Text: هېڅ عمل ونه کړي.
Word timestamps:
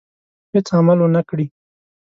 هېڅ 0.53 0.67
عمل 0.77 0.97
ونه 1.01 1.21
کړي. 1.29 1.45